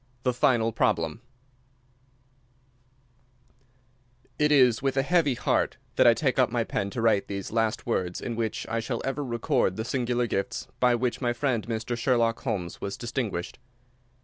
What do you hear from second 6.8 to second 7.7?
to write these the